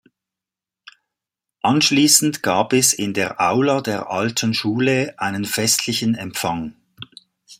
Anschließend 1.61 2.41
gab 2.41 2.73
es 2.73 2.91
in 2.93 3.13
der 3.13 3.39
Aula 3.39 3.81
der 3.81 4.09
Alten 4.09 4.55
Schule 4.55 5.13
einen 5.19 5.45
festlichen 5.45 6.15
Empfang. 6.15 6.75